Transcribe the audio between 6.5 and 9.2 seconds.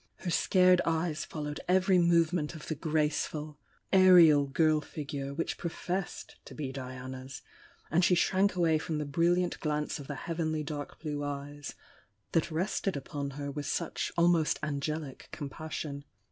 be Diana's, and she shrank away from the